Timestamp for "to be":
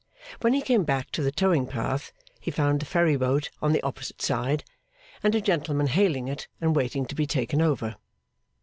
7.05-7.27